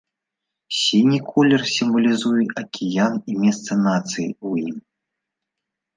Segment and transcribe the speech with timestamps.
[0.77, 4.77] Сіні колер сімвалізуе акіян і месца нацыі ў ім.